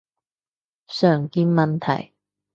[0.87, 2.15] 常見問題